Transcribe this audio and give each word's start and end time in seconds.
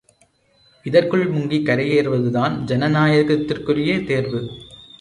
இதற்குள் 0.85 1.25
முங்கிக் 1.27 1.67
கரையேறுவதுதான் 1.67 2.55
ஜனநாயகத்திற்குரிய 2.65 4.03
தேர்வு! 4.05 4.41